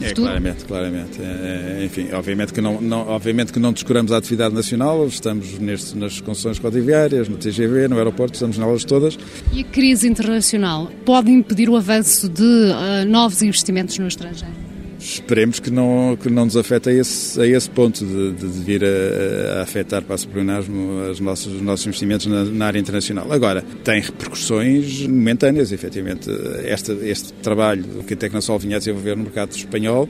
É, 0.00 0.14
claramente, 0.14 0.64
claramente. 0.64 1.20
É, 1.20 1.78
é, 1.80 1.84
enfim, 1.84 2.08
obviamente 2.12 2.52
que 2.52 2.60
não, 2.60 2.80
não, 2.80 3.08
obviamente 3.08 3.52
que 3.52 3.58
não 3.58 3.72
descuramos 3.72 4.12
a 4.12 4.16
atividade 4.16 4.54
nacional, 4.54 5.06
estamos 5.06 5.58
neste, 5.58 5.96
nas 5.96 6.20
concessões 6.20 6.58
rodoviárias, 6.58 7.28
no 7.28 7.36
TGV, 7.36 7.88
no 7.88 7.98
aeroporto, 7.98 8.34
estamos 8.34 8.56
nelas 8.58 8.84
todas. 8.84 9.18
E 9.52 9.60
a 9.60 9.64
crise 9.64 10.08
internacional 10.08 10.90
pode 11.04 11.30
impedir 11.30 11.68
o 11.68 11.76
avanço 11.76 12.28
de 12.28 12.42
uh, 12.42 13.08
novos 13.08 13.42
investimentos 13.42 13.98
no 13.98 14.08
estrangeiro? 14.08 14.69
Esperemos 15.00 15.58
que 15.58 15.70
não, 15.70 16.16
que 16.20 16.28
não 16.28 16.44
nos 16.44 16.58
afete 16.58 16.90
a 16.90 16.92
esse, 16.92 17.40
a 17.40 17.46
esse 17.46 17.70
ponto 17.70 18.04
de, 18.04 18.32
de, 18.32 18.46
vir 18.46 18.82
a, 18.84 19.58
a, 19.58 19.62
afetar 19.62 20.02
para 20.02 20.14
o 20.14 21.10
os 21.10 21.20
nossos, 21.20 21.54
os 21.54 21.62
nossos 21.62 21.86
investimentos 21.86 22.26
na, 22.26 22.44
na, 22.44 22.66
área 22.66 22.78
internacional. 22.78 23.32
Agora, 23.32 23.64
tem 23.82 24.02
repercussões 24.02 25.06
momentâneas, 25.06 25.72
efetivamente. 25.72 26.30
Este, 26.64 26.92
este 27.08 27.32
trabalho 27.34 28.04
que 28.06 28.12
a 28.12 28.16
Tecnosol 28.16 28.58
vinha 28.58 28.76
a 28.76 28.78
desenvolver 28.78 29.16
no 29.16 29.22
mercado 29.24 29.52
espanhol 29.52 30.06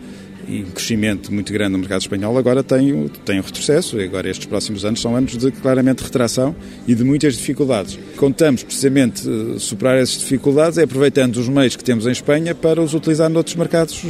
e 0.49 0.63
um 0.63 0.71
crescimento 0.71 1.33
muito 1.33 1.53
grande 1.53 1.73
no 1.73 1.79
mercado 1.79 2.01
espanhol, 2.01 2.37
agora 2.37 2.63
tem, 2.63 3.09
tem 3.25 3.39
um 3.39 3.43
retrocesso. 3.43 4.01
E 4.01 4.05
agora 4.05 4.29
estes 4.29 4.47
próximos 4.47 4.85
anos 4.85 5.01
são 5.01 5.17
anos 5.17 5.37
de 5.37 5.51
claramente 5.51 6.03
retração 6.03 6.55
e 6.87 6.95
de 6.95 7.05
muitas 7.05 7.35
dificuldades. 7.37 7.99
Contamos 8.17 8.63
precisamente 8.63 9.29
eh, 9.29 9.59
superar 9.59 9.97
essas 9.97 10.19
dificuldades 10.19 10.79
é 10.79 10.83
aproveitando 10.83 11.37
os 11.37 11.49
meios 11.49 11.77
que 11.77 11.85
temos 11.85 12.07
em 12.07 12.11
Espanha 12.11 12.55
para 12.55 12.81
os 12.81 12.95
utilizar 12.95 13.29
noutros 13.31 13.57
mercados 13.57 14.03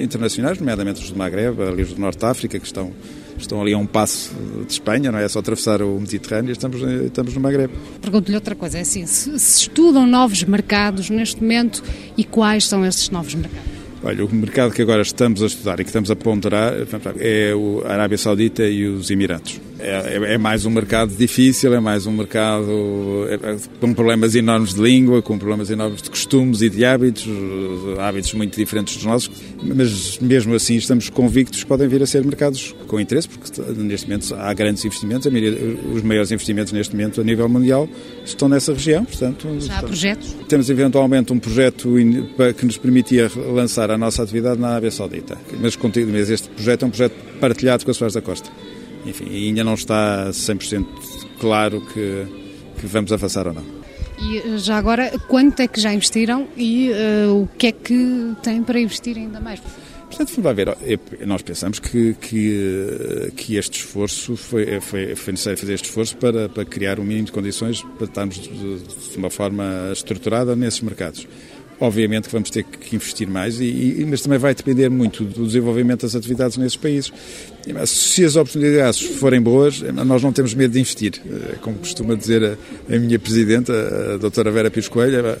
internacionais, 0.00 0.58
nomeadamente 0.58 1.02
os 1.02 1.10
do 1.10 1.16
Magreb, 1.16 1.60
ali 1.62 1.82
os 1.82 1.92
do 1.92 2.00
Norte 2.00 2.18
de 2.18 2.26
África, 2.26 2.58
que 2.58 2.66
estão 2.66 2.92
estão 3.38 3.60
ali 3.60 3.72
a 3.72 3.78
um 3.78 3.86
passo 3.86 4.32
de 4.66 4.72
Espanha, 4.72 5.10
não 5.10 5.18
é? 5.18 5.24
é 5.24 5.28
só 5.28 5.38
atravessar 5.38 5.82
o 5.82 5.98
Mediterrâneo, 5.98 6.52
estamos, 6.52 6.80
estamos 6.80 7.34
no 7.34 7.40
Magreb. 7.40 7.72
Pergunto-lhe 8.00 8.34
outra 8.34 8.54
coisa, 8.54 8.78
é 8.78 8.82
assim, 8.82 9.06
se, 9.06 9.38
se 9.38 9.60
estudam 9.62 10.06
novos 10.06 10.42
mercados 10.44 11.10
neste 11.10 11.40
momento 11.40 11.82
e 12.16 12.24
quais 12.24 12.66
são 12.66 12.84
esses 12.84 13.10
novos 13.10 13.34
mercados? 13.34 13.81
Olha, 14.04 14.24
o 14.24 14.34
mercado 14.34 14.72
que 14.72 14.82
agora 14.82 15.02
estamos 15.02 15.42
a 15.42 15.46
estudar 15.46 15.78
e 15.78 15.84
que 15.84 15.90
estamos 15.90 16.10
a 16.10 16.16
ponderar 16.16 16.74
é 17.20 17.52
a 17.84 17.92
Arábia 17.92 18.18
Saudita 18.18 18.64
e 18.64 18.86
os 18.86 19.10
Emirados. 19.10 19.71
É, 19.82 20.16
é, 20.16 20.34
é, 20.34 20.38
mais 20.38 20.64
um 20.64 20.70
mercado 20.70 21.12
difícil, 21.12 21.74
é 21.74 21.80
mais 21.80 22.06
um 22.06 22.12
mercado 22.12 23.26
é, 23.28 23.34
é, 23.34 23.56
com 23.80 23.92
problemas 23.92 24.36
enormes 24.36 24.74
de 24.74 24.80
língua, 24.80 25.20
com 25.20 25.36
problemas 25.36 25.70
enormes 25.70 26.00
de 26.00 26.08
costumes 26.08 26.62
e 26.62 26.70
de 26.70 26.84
hábitos, 26.84 27.26
hábitos 27.98 28.32
muito 28.34 28.56
diferentes 28.56 28.94
dos 28.94 29.04
nossos, 29.04 29.30
mas 29.60 30.20
mesmo 30.20 30.54
assim 30.54 30.76
estamos 30.76 31.10
convictos 31.10 31.64
que 31.64 31.68
podem 31.68 31.88
vir 31.88 32.00
a 32.00 32.06
ser 32.06 32.24
mercados 32.24 32.72
com 32.86 33.00
interesse, 33.00 33.28
porque 33.28 33.60
neste 33.72 34.08
momento 34.08 34.32
há 34.36 34.54
grandes 34.54 34.84
investimentos, 34.84 35.28
os 35.92 36.02
maiores 36.02 36.30
investimentos 36.30 36.72
neste 36.72 36.94
momento 36.94 37.20
a 37.20 37.24
nível 37.24 37.48
mundial 37.48 37.88
estão 38.24 38.48
nessa 38.48 38.72
região. 38.72 39.04
Portanto, 39.04 39.48
Já 39.58 39.78
há 39.78 39.82
projetos? 39.82 40.36
Temos 40.48 40.70
eventualmente 40.70 41.32
um 41.32 41.40
projeto 41.40 41.92
que 42.56 42.64
nos 42.64 42.78
permitia 42.78 43.28
lançar 43.52 43.90
a 43.90 43.98
nossa 43.98 44.22
atividade 44.22 44.60
na 44.60 44.68
Arábia 44.68 44.92
Saudita, 44.92 45.36
mas, 45.60 45.76
mas 45.76 46.30
este 46.30 46.48
projeto 46.50 46.84
é 46.84 46.86
um 46.86 46.90
projeto 46.90 47.14
partilhado 47.40 47.84
com 47.84 47.90
a 47.90 47.94
Soares 47.94 48.14
da 48.14 48.22
Costa 48.22 48.48
enfim, 49.04 49.26
ainda 49.28 49.64
não 49.64 49.74
está 49.74 50.28
100% 50.30 50.86
claro 51.38 51.80
que, 51.80 52.26
que 52.80 52.86
vamos 52.86 53.12
avançar 53.12 53.46
ou 53.46 53.54
não. 53.54 53.64
E 54.20 54.38
eh, 54.38 54.58
já 54.58 54.76
agora, 54.76 55.10
quanto 55.28 55.60
é 55.60 55.68
que 55.68 55.80
já 55.80 55.92
investiram 55.92 56.46
e 56.56 56.90
uh, 56.90 57.42
o 57.42 57.48
que 57.58 57.68
é 57.68 57.72
que 57.72 58.34
têm 58.42 58.62
para 58.62 58.78
investir 58.78 59.16
ainda 59.16 59.40
mais? 59.40 59.60
Portanto, 60.12 60.42
vai 60.42 60.52
ver, 60.52 60.76
nós 61.26 61.40
pensamos 61.40 61.78
que, 61.78 62.12
que, 62.20 63.32
que 63.34 63.56
este 63.56 63.78
esforço 63.78 64.36
foi, 64.36 64.78
foi, 64.78 65.16
foi, 65.16 65.32
necessário 65.32 65.58
fazer 65.58 65.72
este 65.72 65.86
esforço 65.86 66.14
para, 66.18 66.50
para 66.50 66.66
criar 66.66 67.00
um 67.00 67.02
mínimo 67.02 67.26
de 67.26 67.32
condições 67.32 67.82
para 67.96 68.04
estarmos 68.04 68.38
de, 68.38 68.48
de 68.48 69.16
uma 69.16 69.30
forma 69.30 69.88
estruturada 69.90 70.54
nesses 70.54 70.82
mercados. 70.82 71.26
Obviamente 71.82 72.28
que 72.28 72.32
vamos 72.32 72.48
ter 72.48 72.62
que 72.62 72.94
investir 72.94 73.28
mais, 73.28 73.60
e, 73.60 74.06
mas 74.08 74.20
também 74.20 74.38
vai 74.38 74.54
depender 74.54 74.88
muito 74.88 75.24
do 75.24 75.44
desenvolvimento 75.44 76.02
das 76.02 76.14
atividades 76.14 76.56
nesses 76.56 76.76
países. 76.76 77.12
Se 77.86 78.24
as 78.24 78.36
oportunidades 78.36 79.00
forem 79.00 79.42
boas, 79.42 79.80
nós 79.80 80.22
não 80.22 80.32
temos 80.32 80.54
medo 80.54 80.74
de 80.74 80.78
investir. 80.78 81.20
Eh, 81.26 81.56
como 81.60 81.78
costuma 81.78 82.14
dizer 82.14 82.44
a, 82.44 82.94
a 82.94 82.98
minha 83.00 83.18
presidenta, 83.18 83.72
a 84.14 84.16
doutora 84.16 84.52
Vera 84.52 84.70
Pires 84.70 84.88
Coelho, 84.88 85.36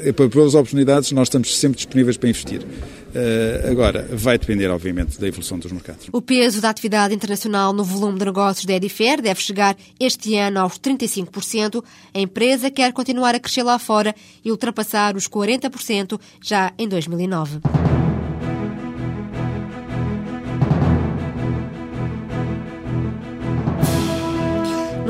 eh, 0.00 0.12
para 0.12 0.28
boas 0.28 0.54
oportunidades 0.54 1.10
nós 1.12 1.28
estamos 1.28 1.56
sempre 1.56 1.76
disponíveis 1.76 2.18
para 2.18 2.28
investir. 2.28 2.60
Uh, 3.08 3.70
agora, 3.70 4.06
vai 4.12 4.38
depender, 4.38 4.68
obviamente, 4.68 5.18
da 5.20 5.26
evolução 5.26 5.58
dos 5.58 5.72
mercados. 5.72 6.08
O 6.12 6.20
peso 6.20 6.60
da 6.60 6.70
atividade 6.70 7.14
internacional 7.14 7.72
no 7.72 7.84
volume 7.84 8.18
de 8.18 8.24
negócios 8.24 8.64
da 8.64 8.74
Edifer 8.74 9.22
deve 9.22 9.40
chegar 9.40 9.76
este 9.98 10.36
ano 10.36 10.60
aos 10.60 10.78
35%. 10.78 11.82
A 12.14 12.18
empresa 12.18 12.70
quer 12.70 12.92
continuar 12.92 13.34
a 13.34 13.40
crescer 13.40 13.62
lá 13.62 13.78
fora 13.78 14.14
e 14.44 14.50
ultrapassar 14.50 15.16
os 15.16 15.28
40% 15.28 16.20
já 16.42 16.72
em 16.78 16.88
2009. 16.88 17.60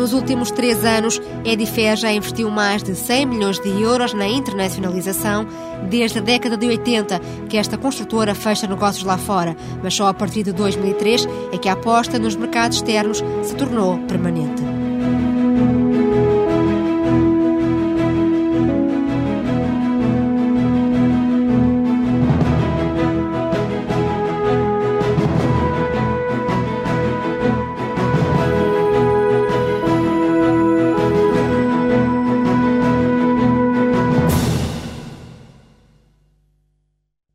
Nos 0.08 0.14
últimos 0.14 0.50
três 0.50 0.86
anos, 0.86 1.20
Edifer 1.44 1.94
já 1.94 2.10
investiu 2.10 2.48
mais 2.48 2.82
de 2.82 2.94
100 2.94 3.26
milhões 3.26 3.60
de 3.60 3.68
euros 3.68 4.14
na 4.14 4.26
internacionalização 4.26 5.46
desde 5.90 6.18
a 6.18 6.22
década 6.22 6.56
de 6.56 6.66
80 6.66 7.20
que 7.46 7.58
esta 7.58 7.76
construtora 7.76 8.34
fecha 8.34 8.66
negócios 8.66 9.04
lá 9.04 9.18
fora, 9.18 9.54
mas 9.82 9.92
só 9.92 10.08
a 10.08 10.14
partir 10.14 10.44
de 10.44 10.52
2003 10.52 11.28
é 11.52 11.58
que 11.58 11.68
a 11.68 11.74
aposta 11.74 12.18
nos 12.18 12.34
mercados 12.36 12.78
externos 12.78 13.22
se 13.42 13.54
tornou 13.54 13.98
permanente. 14.06 14.67